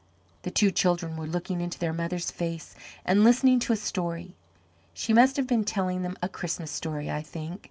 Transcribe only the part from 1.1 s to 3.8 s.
were looking into their mother's face and listening to a